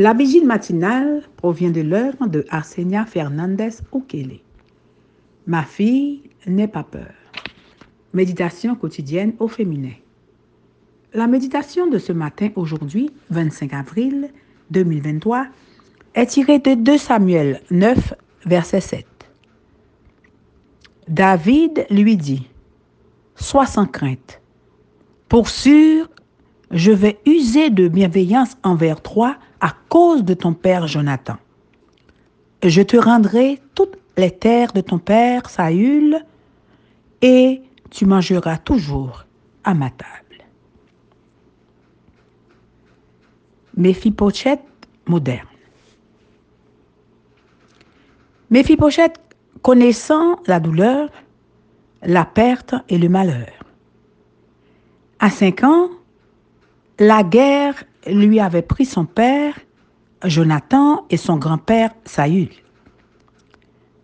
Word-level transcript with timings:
La 0.00 0.14
vigile 0.14 0.46
matinale 0.46 1.22
provient 1.36 1.72
de 1.72 1.80
l'œuvre 1.80 2.28
de 2.28 2.44
Arsenia 2.50 3.04
Fernandez 3.04 3.70
Okele. 3.90 4.38
Ma 5.48 5.64
fille 5.64 6.22
n'est 6.46 6.68
pas 6.68 6.84
peur. 6.84 7.10
Méditation 8.14 8.76
quotidienne 8.76 9.34
au 9.40 9.48
féminin. 9.48 9.94
La 11.14 11.26
méditation 11.26 11.88
de 11.88 11.98
ce 11.98 12.12
matin, 12.12 12.50
aujourd'hui, 12.54 13.10
25 13.30 13.72
avril 13.72 14.30
2023, 14.70 15.48
est 16.14 16.26
tirée 16.26 16.60
de 16.60 16.74
2 16.74 16.96
Samuel 16.96 17.60
9, 17.72 18.14
verset 18.46 18.80
7. 18.80 19.04
David 21.08 21.86
lui 21.90 22.16
dit, 22.16 22.46
Sois 23.34 23.66
sans 23.66 23.86
crainte. 23.86 24.40
Pour 25.28 25.48
sûr, 25.48 26.08
je 26.70 26.92
vais 26.92 27.18
user 27.26 27.70
de 27.70 27.88
bienveillance 27.88 28.56
envers 28.62 29.00
toi 29.00 29.36
à 29.60 29.74
cause 29.88 30.24
de 30.24 30.34
ton 30.34 30.52
père 30.52 30.86
Jonathan. 30.86 31.36
Je 32.62 32.82
te 32.82 32.96
rendrai 32.96 33.60
toutes 33.74 33.96
les 34.16 34.30
terres 34.30 34.72
de 34.72 34.80
ton 34.80 34.98
père 34.98 35.48
Saül, 35.48 36.24
et 37.22 37.62
tu 37.90 38.04
mangeras 38.04 38.58
toujours 38.58 39.24
à 39.64 39.74
ma 39.74 39.90
table. 39.90 40.44
Méphipochette 43.76 44.64
moderne. 45.06 45.46
Méphipochette 48.50 49.20
connaissant 49.62 50.40
la 50.46 50.58
douleur, 50.60 51.10
la 52.02 52.24
perte 52.24 52.74
et 52.88 52.98
le 52.98 53.08
malheur. 53.08 53.52
À 55.18 55.30
cinq 55.30 55.64
ans, 55.64 55.90
la 56.98 57.22
guerre 57.22 57.84
lui 58.06 58.40
avait 58.40 58.62
pris 58.62 58.84
son 58.84 59.04
père, 59.04 59.54
Jonathan, 60.24 61.04
et 61.10 61.16
son 61.16 61.36
grand-père, 61.36 61.90
Saül. 62.04 62.50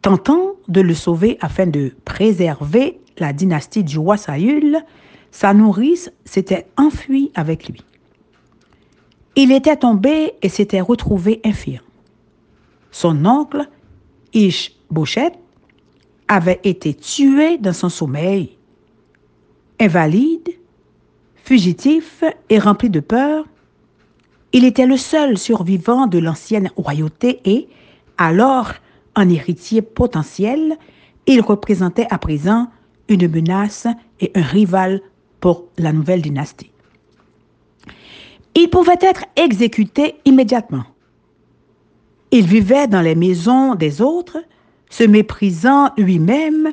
Tentant 0.03 0.53
de 0.69 0.81
le 0.81 0.95
sauver 0.95 1.39
afin 1.41 1.67
de 1.67 1.93
préserver 2.05 3.01
la 3.19 3.33
dynastie 3.33 3.85
du 3.85 3.99
roi 3.99 4.17
Saül, 4.17 4.79
sa 5.31 5.55
nourrice 5.55 6.13
s'était 6.25 6.67
enfuie 6.77 7.33
avec 7.35 7.69
lui. 7.69 7.83
Il 9.37 9.51
était 9.51 9.77
tombé 9.77 10.35
et 10.43 10.49
s'était 10.49 10.81
retrouvé 10.81 11.41
infirme. 11.45 11.85
Son 12.93 13.27
oncle, 13.27 13.69
Ish-Bochet, 14.33 15.33
avait 16.29 16.61
été 16.63 16.95
tué 16.95 17.59
dans 17.59 17.73
son 17.73 17.89
sommeil. 17.89 18.57
Invalide, 19.81 20.51
Fugitif 21.45 22.25
et 22.49 22.59
rempli 22.59 22.89
de 22.89 23.01
peur, 23.01 23.45
il 24.55 24.65
était 24.65 24.87
le 24.87 24.97
seul 24.97 25.37
survivant 25.37 26.07
de 26.07 26.19
l'ancienne 26.19 26.71
royauté 26.75 27.41
et, 27.45 27.69
alors 28.17 28.73
un 29.15 29.29
héritier 29.29 29.83
potentiel, 29.83 30.79
il 31.27 31.43
représentait 31.43 32.07
à 32.09 32.17
présent 32.17 32.69
une 33.11 33.29
menace 33.29 33.87
et 34.21 34.33
un 34.35 34.41
rival 34.43 35.03
pour 35.41 35.67
la 35.77 35.93
nouvelle 35.93 36.23
dynastie. 36.23 36.71
Il 38.55 38.71
pouvait 38.71 38.99
être 39.03 39.27
exécuté 39.37 40.15
immédiatement. 40.25 40.85
Il 42.31 42.47
vivait 42.47 42.89
dans 42.89 43.03
les 43.03 43.15
maisons 43.15 43.75
des 43.75 44.01
autres, 44.01 44.39
se 44.89 45.05
méprisant 45.05 45.91
lui-même 45.99 46.71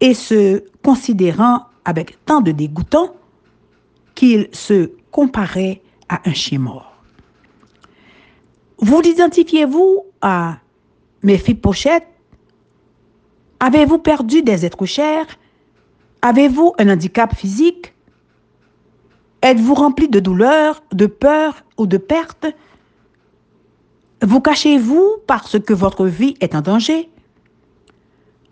et 0.00 0.12
se 0.12 0.64
considérant 0.84 1.62
avec 1.86 2.22
tant 2.26 2.42
de 2.42 2.52
dégoûtant 2.52 3.14
qu'il 4.22 4.46
se 4.52 4.92
comparait 5.10 5.82
à 6.08 6.20
un 6.28 6.32
chien 6.32 6.60
mort. 6.60 6.94
Vous 8.78 9.00
identifiez-vous 9.00 10.04
à 10.20 10.58
Méphipochette 11.24 12.06
Avez-vous 13.58 13.98
perdu 13.98 14.42
des 14.42 14.64
êtres 14.64 14.86
chers? 14.86 15.26
Avez-vous 16.20 16.72
un 16.78 16.88
handicap 16.88 17.34
physique? 17.34 17.94
Êtes-vous 19.42 19.74
rempli 19.74 20.06
de 20.08 20.20
douleur, 20.20 20.84
de 20.92 21.06
peur 21.06 21.64
ou 21.76 21.88
de 21.88 21.96
perte 21.96 22.46
Vous 24.22 24.40
cachez-vous 24.40 25.16
parce 25.26 25.58
que 25.58 25.74
votre 25.74 26.06
vie 26.06 26.36
est 26.40 26.54
en 26.54 26.60
danger? 26.60 27.10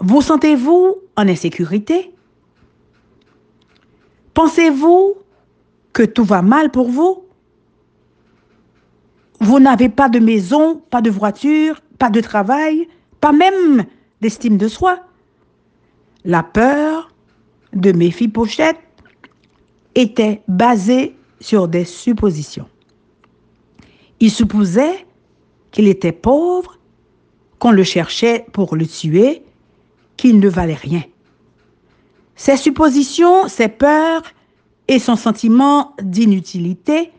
Vous 0.01 0.21
sentez-vous 0.21 0.97
en 1.17 1.29
insécurité? 1.29 2.13
Pensez-vous 4.35 5.20
tout 6.05 6.25
va 6.25 6.43
mal 6.43 6.71
pour 6.71 6.89
vous 6.89 7.25
Vous 9.41 9.61
n'avez 9.61 9.89
pas 9.89 10.09
de 10.09 10.19
maison, 10.19 10.83
pas 10.91 11.01
de 11.01 11.11
voiture, 11.11 11.81
pas 11.99 12.11
de 12.11 12.21
travail, 12.21 12.89
pas 13.21 13.33
même 13.33 13.85
d'estime 14.21 14.57
de 14.57 14.69
soi. 14.69 15.01
La 16.25 16.43
peur 16.43 17.13
de 17.73 17.93
Méphi-Pochette 17.93 18.79
était 19.95 20.43
basée 20.49 21.17
sur 21.41 21.69
des 21.69 21.85
suppositions. 21.85 22.69
Il 24.21 24.31
supposait 24.31 25.07
qu'il 25.71 25.89
était 25.89 26.13
pauvre, 26.13 26.79
qu'on 27.59 27.71
le 27.71 27.85
cherchait 27.85 28.47
pour 28.53 28.77
le 28.77 28.87
tuer, 28.87 29.43
qu'il 30.17 30.39
ne 30.39 30.49
valait 30.49 30.75
rien. 30.75 31.03
Ces 32.37 32.57
suppositions, 32.57 33.49
ces 33.49 33.69
peurs 33.69 34.23
et 34.91 34.99
son 34.99 35.15
sentiment 35.15 35.95
d'inutilité 36.03 37.13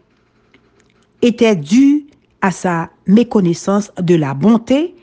était 1.21 1.55
dû 1.55 2.05
à 2.41 2.51
sa 2.51 2.89
méconnaissance 3.07 3.93
de 3.97 4.13
la 4.13 4.33
bonté, 4.33 4.93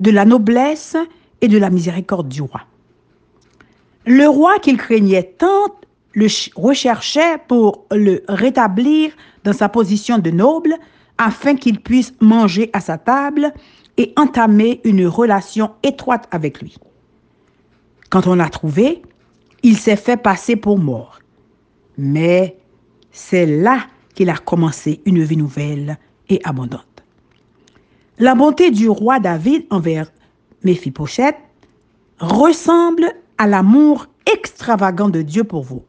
de 0.00 0.10
la 0.10 0.24
noblesse 0.24 0.96
et 1.42 1.48
de 1.48 1.58
la 1.58 1.68
miséricorde 1.68 2.28
du 2.28 2.40
roi. 2.40 2.62
Le 4.06 4.26
roi 4.28 4.58
qu'il 4.60 4.78
craignait 4.78 5.34
tant 5.36 5.66
le 6.14 6.26
recherchait 6.56 7.36
pour 7.48 7.84
le 7.90 8.22
rétablir 8.28 9.12
dans 9.44 9.52
sa 9.52 9.68
position 9.68 10.16
de 10.16 10.30
noble 10.30 10.74
afin 11.18 11.54
qu'il 11.54 11.82
puisse 11.82 12.14
manger 12.20 12.70
à 12.72 12.80
sa 12.80 12.96
table 12.96 13.52
et 13.98 14.14
entamer 14.16 14.80
une 14.84 15.06
relation 15.06 15.72
étroite 15.82 16.28
avec 16.30 16.62
lui. 16.62 16.76
Quand 18.08 18.26
on 18.26 18.36
l'a 18.36 18.48
trouvé, 18.48 19.02
il 19.62 19.76
s'est 19.76 19.96
fait 19.96 20.16
passer 20.16 20.56
pour 20.56 20.78
mort. 20.78 21.18
Mais 21.98 22.56
c'est 23.10 23.46
là 23.46 23.86
qu'il 24.14 24.30
a 24.30 24.36
commencé 24.36 25.00
une 25.04 25.22
vie 25.22 25.36
nouvelle 25.36 25.98
et 26.28 26.40
abondante. 26.44 27.04
La 28.18 28.34
bonté 28.34 28.70
du 28.70 28.88
roi 28.88 29.20
David 29.20 29.66
envers 29.70 30.10
Méphipochette 30.64 31.36
ressemble 32.18 33.12
à 33.38 33.46
l'amour 33.46 34.06
extravagant 34.32 35.08
de 35.08 35.22
Dieu 35.22 35.44
pour 35.44 35.62
vous. 35.62 35.84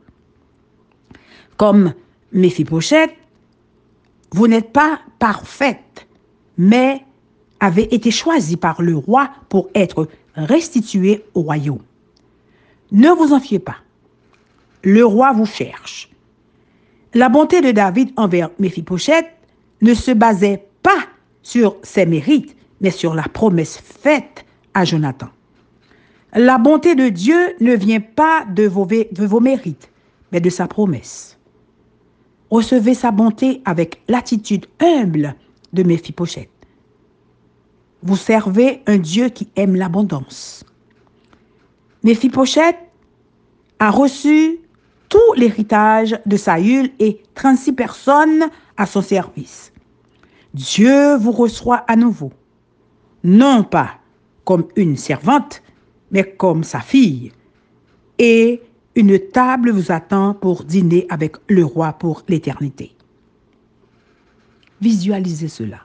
Comme 1.56 1.94
Méphipochette, 2.34 3.16
vous 4.32 4.48
n'êtes 4.48 4.74
pas 4.74 5.00
parfaite, 5.20 6.08
mais 6.58 7.04
avez 7.60 7.94
été 7.96 8.12
choisie 8.12 8.58
par 8.58 8.82
le 8.82 8.96
roi 8.96 9.30
pour 9.50 9.70
être 9.74 10.08
restituée 10.36 11.24
au 11.34 11.42
royaume. 11.42 11.82
Ne 12.92 13.10
vous 13.10 13.34
en 13.34 13.40
fiez 13.40 13.60
pas 13.60 13.78
le 14.84 15.06
roi 15.06 15.34
vous 15.34 15.46
cherche. 15.46 16.10
La 17.14 17.30
bonté 17.30 17.62
de 17.62 17.72
David 17.72 18.12
envers 18.16 18.50
Méphipochette 18.60 19.34
ne 19.82 19.94
se 19.94 20.12
basait 20.12 20.66
pas 20.84 21.08
sur 21.42 21.78
ses 21.84 22.06
mérites, 22.06 22.56
mais 22.82 22.92
sur 22.92 23.16
la 23.16 23.24
promesse 23.24 23.78
faite 23.78 24.46
à 24.74 24.86
Jonathan. 24.86 25.30
La 26.34 26.58
bonté 26.58 26.94
de 26.94 27.10
Dieu 27.10 27.56
ne 27.62 27.74
vient 27.74 28.02
pas 28.02 28.46
de 28.46 28.68
vos, 28.68 29.40
mérites, 29.40 29.90
mais 30.32 30.42
de 30.42 30.50
sa 30.50 30.68
promesse. 30.68 31.38
Recevez 32.52 32.94
sa 32.94 33.12
bonté 33.12 33.62
avec 33.66 34.02
l'attitude 34.08 34.68
humble 34.80 35.36
de 35.74 35.84
Méphipochette. 35.84 36.50
Vous 38.04 38.18
servez 38.18 38.84
un 38.86 38.98
Dieu 38.98 39.30
qui 39.30 39.50
aime 39.56 39.76
l'abondance. 39.76 40.64
Méphipochette 42.04 42.78
a 43.80 43.90
reçu 43.90 44.60
tout 45.10 45.34
l'héritage 45.36 46.20
de 46.26 46.38
Saül 46.38 46.92
et 47.00 47.22
36 47.36 47.74
personnes 47.74 48.46
à 48.76 48.86
son 48.86 49.02
service. 49.02 49.72
Dieu 50.54 51.16
vous 51.18 51.32
reçoit 51.32 51.84
à 51.88 51.96
nouveau, 51.96 52.32
non 53.24 53.64
pas 53.64 54.00
comme 54.46 54.68
une 54.76 54.98
servante, 54.98 55.62
mais 56.12 56.24
comme 56.24 56.64
sa 56.64 56.80
fille. 56.80 57.32
Et 58.18 58.62
une 58.96 59.20
table 59.20 59.72
vous 59.72 59.92
attend 59.92 60.34
pour 60.34 60.64
dîner 60.64 61.06
avec 61.10 61.36
le 61.50 61.64
roi 61.64 61.94
pour 61.94 62.24
l'éternité. 62.28 62.96
Visualisez 64.82 65.50
cela. 65.50 65.80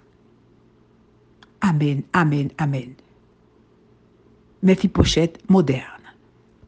Amen, 1.60 2.02
amen, 2.12 2.50
amen. 2.58 2.94
Méphipochette 4.62 5.38
moderne. 5.50 5.82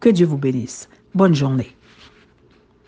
Que 0.01 0.09
Dieu 0.09 0.27
vous 0.27 0.39
bénisse. 0.39 0.89
Bonne 1.15 1.35
journée. 1.35 1.77